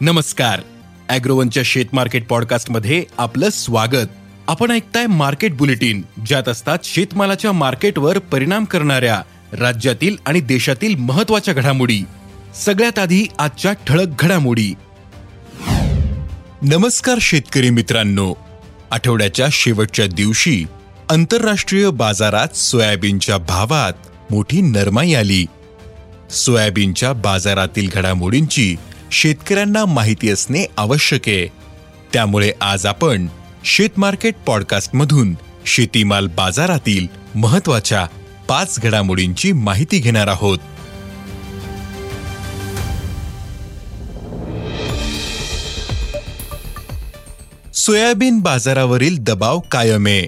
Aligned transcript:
नमस्कार. 0.00 0.60
अॅग्रोवनच्या 1.08 1.62
शेत 1.66 1.84
मार्केट 1.92 2.26
पॉडकास्टमध्ये 2.26 3.04
आपलं 3.18 3.50
स्वागत. 3.50 4.06
आपण 4.48 4.70
ऐकताय 4.70 5.06
मार्केट 5.06 5.56
बुलेटिन 5.56 6.02
ज्यात 6.26 6.48
असतात 6.48 6.78
शेतमालाच्या 6.84 7.52
मार्केटवर 7.52 8.18
परिणाम 8.18 8.64
करणाऱ्या 8.64 9.22
राज्यातील 9.52 10.16
आणि 10.26 10.40
देशातील 10.40 10.94
महत्त्वाच्या 10.94 11.54
घडामोडी. 11.54 12.00
सगळ्यात 12.56 12.98
आधी 12.98 13.26
आजच्या 13.38 13.72
ठळक 13.72 14.06
घडामोडी. 14.18 14.74
नमस्कार 16.62 17.18
शेतकरी 17.20 17.70
मित्रांनो. 17.70 18.34
आठवड्याच्या 18.90 19.46
शेवटच्या 19.52 20.06
दिवशी 20.06 20.64
आंतरराष्ट्रीय 21.10 21.90
बाजारात 21.90 22.56
सोयाबीनच्या 22.56 23.38
भावात 23.38 23.92
मोठी 24.30 24.60
नरमाई 24.60 25.14
आली. 25.14 25.46
सोयाबीनच्या 26.30 27.12
बाजारातील 27.12 27.88
घडामोडींची 27.92 28.76
शेतकऱ्यांना 29.12 29.84
माहिती 29.84 30.30
असणे 30.30 30.66
आवश्यक 30.76 31.20
आहे. 31.26 31.46
त्यामुळे 32.12 32.52
आज 32.60 32.86
आपण 32.86 33.26
शेत 33.64 33.90
मार्केट 33.96 34.34
पॉडकास्टमधून 34.46 35.34
शेतीमाल 35.66 36.26
बाजारातील 36.26 37.06
महत्त्वाच्या 37.34 38.06
पाच 38.48 38.80
घडामोडींची 38.80 39.52
माहिती 39.52 39.98
घेणार 39.98 40.26
आहोत. 40.26 40.58
सोयाबीन 47.76 48.38
बाजारावरील 48.38 49.16
दबाव 49.18 49.60
कायम 49.60 50.06
आहे. 50.06 50.26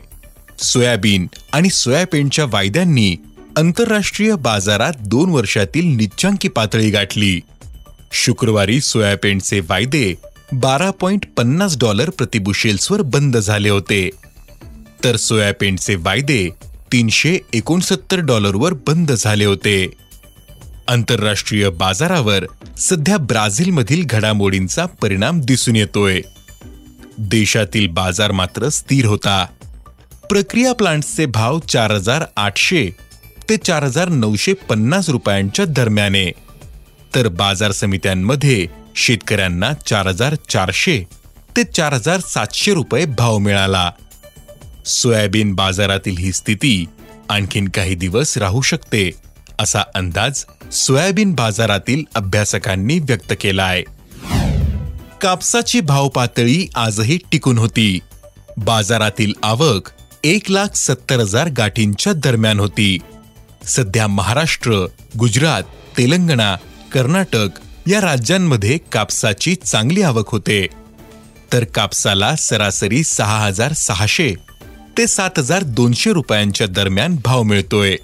सोयाबीन 0.59 1.27
आणि 1.53 1.69
सोयाबीनच्या 1.69 2.45
वायद्यांनी 2.45 3.17
आंतरराष्ट्रीय 3.57 4.35
बाजारात 4.35 4.93
दोन 5.01 5.31
वर्षातील 5.31 5.97
निच्चांकी 5.97 6.49
पातळी 6.49 6.91
गाठली. 6.91 7.41
शुक्रवारी 8.13 8.81
सोयाबीनचे 8.81 9.61
वायदे 9.61 10.15
बारा 10.53 10.91
पॉइंट 10.91 11.27
पन्नास 11.37 11.79
डॉलर 11.79 12.11
प्रतिबुशेल्सवर 12.11 13.03
बंद 13.03 13.37
झाले 13.37 13.69
होते. 13.69 14.11
तर 15.05 15.17
सोयाबीनचे 15.17 15.95
वायदे 15.95 16.49
तीनशे 16.93 17.39
एकोणसत्तर 17.53 18.21
डॉलरवर 18.21 18.73
बंद 18.73 19.13
झाले 19.13 19.45
होते. 19.45 19.91
आंतरराष्ट्रीय 20.89 21.69
बाजारावर 21.69 22.45
सध्या 22.79 23.17
ब्राझीलमधील 23.17 24.05
घडामोडींचा 24.07 24.87
परिणाम 24.87 25.41
दिसून 25.41 25.77
येतोय. 25.77 26.21
देशातील 27.19 27.89
बाजार 27.89 28.33
मात्र 28.33 28.69
स्थिर 28.69 29.07
होता. 29.07 29.47
प्रक्रिया 30.31 30.73
प्लांट्सचे 30.73 31.27
भाव 31.27 31.59
चार 31.59 31.91
हजार 31.91 32.25
आठशे 32.37 32.91
ते 33.49 33.57
चार 33.57 33.83
हजार 33.83 34.09
नऊशे 34.09 34.53
पन्नास 34.53 35.09
रुपयांच्या 35.09 35.65
दरम्याने. 35.65 36.31
तर 37.15 37.29
बाजार 37.29 37.73
समित्यांमध्ये 37.73 38.67
शेतकऱ्यांना 38.97 39.73
चार 39.87 40.07
हजार 40.07 40.35
चारशे 40.49 41.03
ते 41.57 41.65
चार 41.65 41.93
हजार 41.93 42.21
सातशे 42.21 42.75
रुपये 42.75 43.05
भाव 43.05 43.39
मिळाला. 43.39 43.91
सोयाबीन 44.87 45.55
बाजारातील 45.55 46.17
ही 46.17 46.33
स्थिती 46.33 46.85
आणखीन 47.29 47.69
काही 47.69 47.95
दिवस 47.95 48.37
राहू 48.39 48.61
शकते 48.61 49.11
असा 49.59 49.83
अंदाज 49.95 50.45
सोयाबीन 50.73 51.33
बाजारातील 51.35 52.03
अभ्यासकांनी 52.15 52.99
व्यक्त 52.99 53.33
केला 53.41 53.65
आहे 53.65 53.83
कापसाची 55.23 55.81
भाव 55.81 56.09
पातळी 56.09 56.67
आजही 56.75 57.19
टिकून 57.33 57.59
होती. 57.59 57.99
बाजारातील 58.57 59.33
आवक 59.43 59.89
एक 60.25 60.51
लाख 60.51 60.77
सत्तर 60.77 61.21
हजार 61.21 61.49
गाठींच्या 61.49 62.13
दरम्यान 62.13 62.61
होती. 62.61 62.99
सध्या 63.67 64.07
महाराष्ट्र 64.07 64.87
गुजरात 65.19 65.63
तेलंगणा 65.99 66.57
कर्नाटक 66.93 67.49
या 67.87 68.01
राज्यांमध्ये 68.01 68.79
कापसाची 68.93 69.55
चांगली 69.55 70.03
आवक 70.03 70.29
होते. 70.29 70.67
तर 71.53 71.65
कापसाला 71.65 72.37
सरासरी 72.37 73.05
सहा 73.05 73.39
हजार 73.39 73.73
सहाशे 73.73 74.35
ते 74.99 75.07
सात 75.07 75.39
हजार 75.39 75.63
दोनशे 75.63 76.13
रुपयांच्या 76.13 76.67
दरम्यान 76.67 77.17
भाव 77.25 77.43
मिळतोय. 77.43 77.97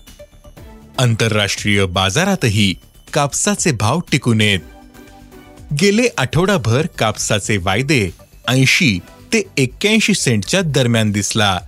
आंतरराष्ट्रीय 0.98 1.84
बाजारातही 1.84 2.74
कापसाचे 3.12 3.72
भाव 3.72 4.00
टिकून 4.12 4.40
येत 4.40 4.60
गेले 5.80 6.08
आठवडाभर 6.18 6.86
कापसाचे 6.86 7.56
वायदे 7.56 8.10
ऐंशी 8.48 8.98
ते 9.32 9.42
एक्क्याऐंशी 9.56 10.14
सेंटच्या 10.14 10.60
दरम्यान 10.62 11.10
दिसला. 11.10 11.58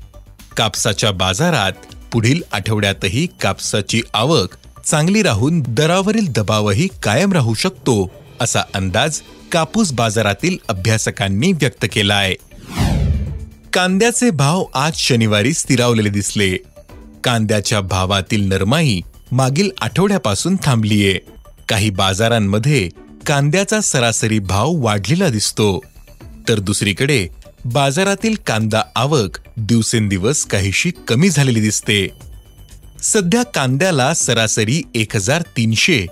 कापसाच्या 0.57 1.11
बाजारात 1.13 1.73
पुढील 2.13 2.43
आठवड्यातही 2.53 3.27
कापसाची 3.41 4.03
आवक 4.15 4.49
चांगली 4.91 5.23
राहून 5.23 5.63
दरावरील 5.69 6.27
दबावही 6.33 6.89
कायम 7.03 7.33
राहू 7.33 7.55
शकतो 7.55 8.11
असा 8.41 8.61
अंदाज 8.75 9.21
कापूस 9.53 9.93
बाजारातील 9.93 10.57
अभ्यासकांनी 10.69 11.53
व्यक्त 11.53 11.87
केला 11.93 12.15
आहे 12.15 12.35
कांद्याचे 13.75 14.31
भाव 14.31 14.65
आज 14.75 14.93
शनिवारी 14.97 15.53
स्थिरावलेले 15.53 16.09
दिसले. 16.09 16.57
कांद्याच्या 17.25 17.81
भावातील 17.81 18.49
नरमाई 18.49 19.01
मागील 19.33 19.71
आठवड्यापासून 19.81 20.57
थांबलीये. 20.63 21.19
काही 21.69 21.91
बाजारांमध्ये 21.91 22.89
कांद्याचा 23.27 23.81
सरासरी 23.81 24.39
भाव 24.39 24.73
वाढलेला 24.73 25.29
दिसतो. 25.29 25.81
तर 26.49 26.59
दुसरीकडे 26.59 27.29
बाजारातील 27.65 28.37
कांदा 28.47 28.83
आवक 28.95 29.39
दिवसेंदिवस 29.57 30.45
काहीशी 30.45 30.91
कमी 31.09 31.31
झालेली 31.31 31.61
दिसते. 31.61 32.28
सध्या 33.03 33.43
कांद्याला 33.43 34.15
सरासरी 34.15 34.83
एक 34.95 35.17
हजार 35.17 35.43
तीनशे 35.43 36.07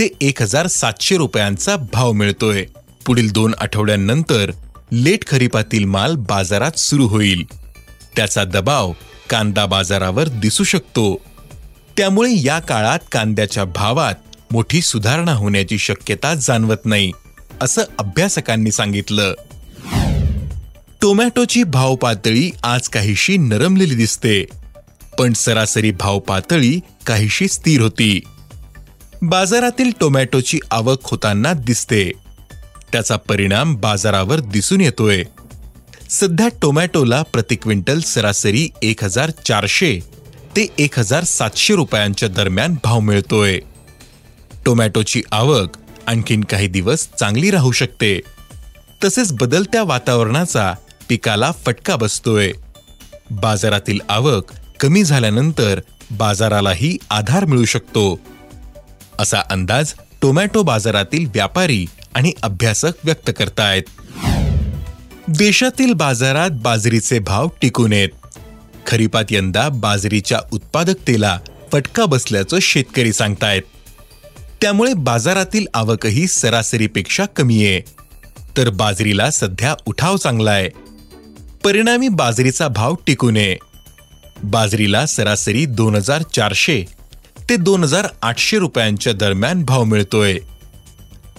ते 0.00 0.08
एक 0.20 0.42
हजार 0.42 0.66
सातशे 0.66 1.16
रुपयांचा 1.16 1.76
भाव 1.76 2.12
मिळतोय. 2.12 2.66
पुढील 3.06 3.32
दोन 3.32 3.54
आठवड्यांनंतर 3.60 4.50
लेट 4.92 5.26
खरीपातील 5.26 5.84
माल 5.84 6.14
बाजारात 6.14 6.78
सुरू 6.78 7.06
होईल. 7.06 7.44
त्याचा 8.16 8.44
दबाव 8.44 8.92
कांदा 9.30 9.66
बाजारावर 9.66 10.28
दिसू 10.28 10.64
शकतो. 10.64 11.20
त्यामुळे 11.96 12.30
या 12.32 12.58
काळात 12.58 12.98
कांद्याच्या 13.12 13.64
भावात 13.64 14.14
मोठी 14.52 14.80
सुधारणा 14.80 15.32
होण्याची 15.32 15.78
शक्यता 15.78 16.34
जाणवत 16.34 16.86
नाही 16.86 17.12
असं 17.60 17.82
अभ्यासकांनी 17.98 18.70
सांगितलं. 18.70 19.34
टोमॅटोची 21.02 21.62
भाव 21.62 21.96
पातळी 21.96 22.50
आज 22.64 22.88
काहीशी 22.88 23.36
नरमलेली 23.36 23.94
दिसते. 23.94 24.44
पण 25.18 25.32
सरासरी 25.32 25.90
भाव 25.90 26.18
पातळी 26.18 26.80
काहीशी 27.06 27.48
स्थिर 27.48 27.80
होती. 27.80 28.20
बाजारातील 29.22 29.90
टोमॅटोची 30.00 30.58
आवक 30.70 30.98
होताना 31.04 31.52
दिसते. 31.52 32.12
त्याचा 32.92 33.16
परिणाम 33.16 33.74
बाजारावर 33.74 34.40
दिसून 34.40 34.80
येतोय. 34.80 35.22
सध्या 36.10 36.48
टोमॅटोला 36.62 37.22
प्रति 37.22 37.56
क्विंटल 37.56 38.00
सरासरी 38.00 38.68
एक 38.82 39.04
हजार 39.04 39.30
चारशे 39.30 40.00
ते 40.56 40.66
एक 40.78 40.98
हजार 40.98 41.24
सातशे 41.24 41.74
रुपयांच्या 41.74 42.28
दरम्यान 42.28 42.74
भाव 42.84 43.00
मिळतोय. 43.00 43.60
टोमॅटोची 44.64 45.22
आवक 45.32 45.68
आणखीन 46.06 46.44
काही 46.44 46.66
दिवस 46.66 47.08
चांगली 47.20 47.50
राहू 47.50 47.72
शकते. 47.72 48.20
तसेच 49.04 49.32
बदलत्या 49.32 49.82
वातावरणाचा 49.82 50.74
पिकाला 51.08 51.52
फटका 51.52 51.96
बसतोय. 51.96 52.52
बाजारातील 53.30 54.00
आवक 54.08 54.44
कमी 54.80 55.04
झाल्यानंतर 55.04 55.80
बाजारालाही 56.10 56.96
आधार 57.10 57.44
मिळू 57.44 57.64
शकतो. 57.64 58.20
असा 59.18 59.40
अंदाज 59.50 59.92
टोमॅटो 60.22 60.62
बाजारातील 60.62 61.26
व्यापारी 61.26 61.86
आणि 62.14 62.32
अभ्यासक 62.42 62.92
व्यक्त 63.04 63.30
करतायत. 63.38 63.82
देशातील 65.28 65.92
बाजारात 65.92 66.50
बाजरीचे 66.50 67.18
भाव 67.18 67.48
टिकून 67.62 67.92
येत 67.92 68.08
खरीपात 68.86 69.24
यंदा 69.30 69.68
बाजरीच्या 69.68 70.40
उत्पादकतेला 70.52 71.38
फटका 71.72 72.04
बसल्याचं 72.04 72.58
शेतकरी 72.62 73.12
सांगतायत. 73.12 73.62
त्यामुळे 74.62 74.92
बाजारातील 74.92 75.66
आवकही 75.74 76.26
सरासरीपेक्षा 76.26 77.24
कमी 77.26 77.66
आहे. 77.66 77.80
तर 78.56 78.70
बाजरीला 78.70 79.30
सध्या 79.30 79.74
उठाव 79.86 80.16
चांगला 80.16 80.50
आहे 80.50 80.68
परिणामी 81.64 82.08
बाजरीचा 82.08 82.68
भाव 82.68 82.94
टिकून 83.06 83.36
आहे 83.36 83.67
बाजरीला 84.44 85.06
सरासरी 85.06 85.66
दोन 85.66 85.94
हजार 85.94 86.22
चारशे 86.22 86.84
ते 87.48 87.56
दोन 87.56 87.82
हजार 87.82 88.08
आठशे 88.22 88.58
रुपयांच्या 88.58 89.12
दरम्यान 89.12 89.64
भाव 89.64 89.84
मिळतोय. 89.84 90.38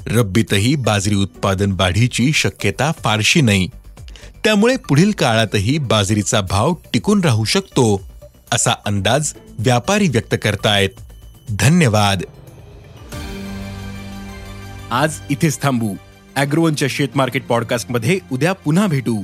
रब्बीतही 0.07 0.75
बाजरी 0.75 1.15
उत्पादन 1.15 1.71
वाढीची 1.71 2.31
शक्यता 2.33 2.91
फारशी 3.03 3.41
नाही. 3.41 3.67
त्यामुळे 4.43 4.75
पुढील 4.75 5.11
काळातही 5.11 5.77
बाजरीचा 5.77 6.41
भाव 6.41 6.73
टिकून 6.93 7.21
राहू 7.21 7.43
शकतो 7.43 8.09
असा 8.51 8.71
अंदाज 8.85 9.33
व्यापारी 9.59 10.07
व्यक्त 10.07 10.35
करतायत. 10.41 10.89
धन्यवाद. 11.49 12.21
आज 14.91 15.13
इथेच 15.29 15.61
थांबू. 15.61 15.95
अॅग्रोवनच्या 16.35 16.87
शेत 16.91 17.07
मार्केट 17.15 17.45
पॉडकास्टमध्ये 17.45 18.19
उद्या 18.31 18.53
पुन्हा 18.53 18.87
भेटू. 18.87 19.23